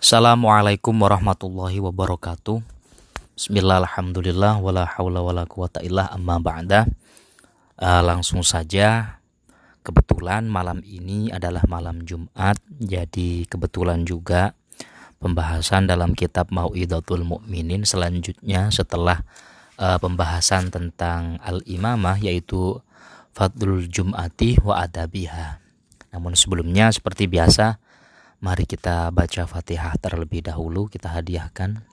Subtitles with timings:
[0.00, 2.64] Assalamualaikum warahmatullahi wabarakatuh.
[3.36, 5.44] Bismillah, alhamdulillah, wala hawla wala
[6.08, 6.88] amma ba'da.
[7.76, 9.20] Uh, langsung saja,
[9.84, 14.56] kebetulan malam ini adalah malam Jumat, jadi kebetulan juga
[15.20, 19.20] pembahasan dalam kitab Mau'idatul Mukminin selanjutnya setelah
[19.76, 22.80] uh, pembahasan tentang al-imamah yaitu
[23.36, 25.60] Fadlul Jum'ati wa Adabiha.
[26.16, 27.76] Namun sebelumnya seperti biasa
[28.40, 31.84] Mari kita baca Fatihah terlebih dahulu kita hadiahkan.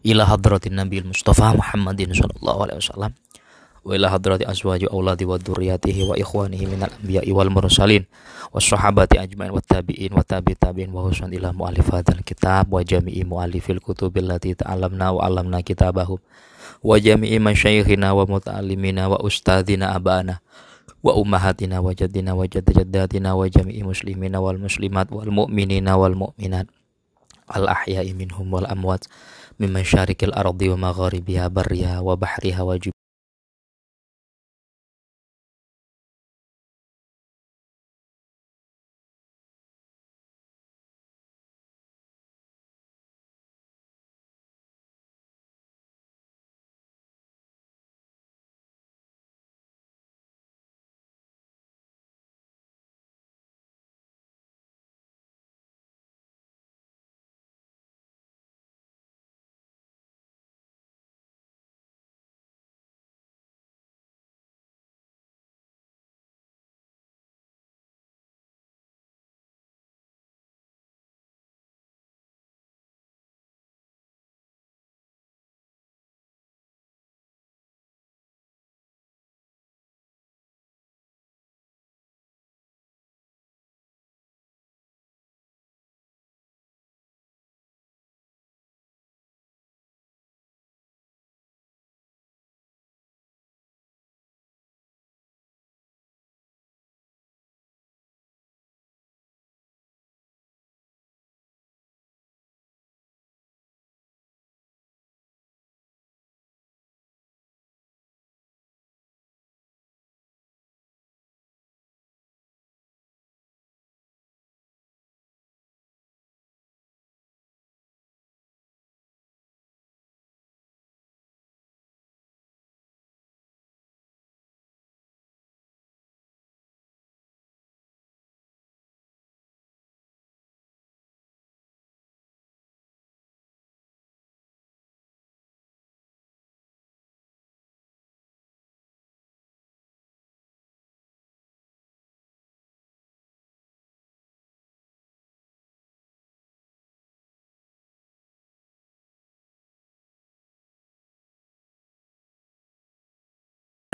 [0.00, 3.12] Ila hadratin Nabi Mustafa Muhammadin sallallahu alaihi wasallam.
[3.84, 8.08] Wa ila hadrati azwaji auladi wa dzurriyyatihi wa ikhwanihi minal anbiya'i wal mursalin.
[8.48, 13.20] Was sahabati ajmain wa tabi'in wa tabi tabi'in wa husan ila mu'allifatil kitab wa jami'i
[13.28, 16.16] mu'allifil kutubil lati ta'allamna wa 'allamna kitabahum
[16.80, 20.40] wa jami'i masyayikhina wa muta'allimina wa ustadzina abana
[21.06, 26.66] wa ummahatina wa jaddina wa jaddadatina wa jami'i muslimina wal muslimat wal mu'minina wal mu'minat
[27.46, 28.66] al ahya'i minhum wal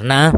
[0.03, 0.35] karena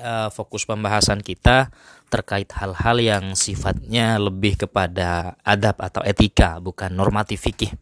[0.00, 1.68] uh, fokus pembahasan kita
[2.08, 7.76] terkait hal-hal yang sifatnya lebih kepada adab atau etika bukan normatif fikih.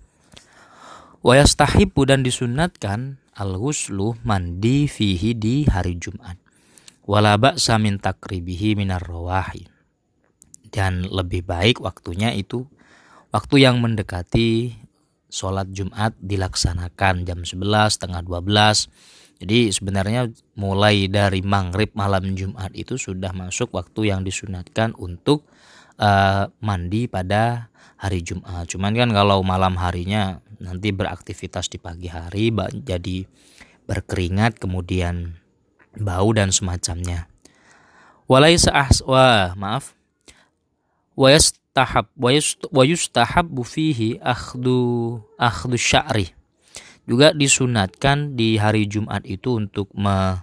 [1.23, 6.43] Wayastahibu dan disunatkan al-ghuslu mandi fihi di hari Jumat.
[7.07, 9.63] Walaba samin takribihi minar rawahi.
[10.75, 12.67] Dan lebih baik waktunya itu
[13.31, 14.75] waktu yang mendekati
[15.31, 18.91] sholat Jumat dilaksanakan jam 11, tengah 12
[19.37, 25.45] jadi sebenarnya mulai dari maghrib malam Jumat itu sudah masuk waktu yang disunatkan untuk
[26.01, 27.69] uh, mandi pada
[28.01, 28.65] hari Jumat.
[28.73, 32.49] Cuman kan kalau malam harinya nanti beraktivitas di pagi hari
[32.81, 33.29] jadi
[33.85, 35.37] berkeringat kemudian
[36.01, 37.29] bau dan semacamnya.
[38.25, 38.57] Walai
[39.05, 39.93] wa maaf.
[41.13, 46.36] Wa yastahab wa yustahab fihi akhdu akhdu sya'ri
[47.07, 50.43] juga disunatkan di hari Jumat itu untuk me,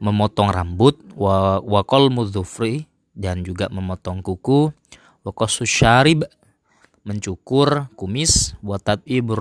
[0.00, 4.72] memotong rambut wa wakol mudhufri dan juga memotong kuku
[5.22, 6.24] wa syarib
[7.04, 9.32] mencukur kumis wa tatib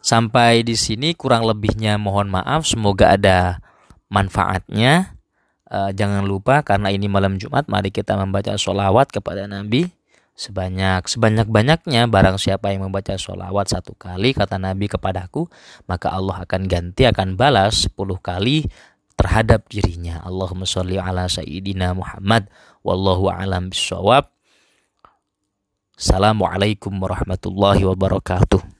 [0.00, 2.64] Sampai di sini kurang lebihnya mohon maaf.
[2.64, 3.60] Semoga ada
[4.08, 5.16] manfaatnya.
[5.70, 9.86] Uh, jangan lupa karena ini malam Jumat, mari kita membaca sholawat kepada Nabi
[10.34, 12.10] sebanyak sebanyak banyaknya.
[12.10, 15.46] Barang siapa yang membaca sholawat satu kali kata Nabi kepadaku,
[15.86, 18.66] maka Allah akan ganti akan balas sepuluh kali
[19.14, 20.24] terhadap dirinya.
[20.24, 22.48] Allahumma sholli ala sayyidina Muhammad.
[22.80, 24.32] Wallahu alam bisawab.
[26.00, 28.79] Assalamualaikum warahmatullahi wabarakatuh.